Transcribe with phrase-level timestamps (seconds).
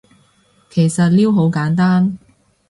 [0.71, 2.17] 其實撩好簡單